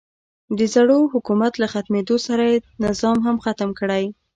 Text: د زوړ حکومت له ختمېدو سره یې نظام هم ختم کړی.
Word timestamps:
د 0.57 0.59
زوړ 0.73 0.89
حکومت 1.13 1.53
له 1.61 1.67
ختمېدو 1.73 2.15
سره 2.27 2.43
یې 2.51 2.57
نظام 2.85 3.17
هم 3.25 3.37
ختم 3.45 3.69
کړی. 3.79 4.03